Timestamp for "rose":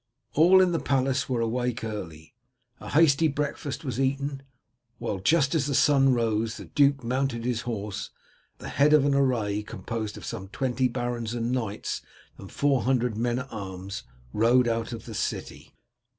6.11-6.57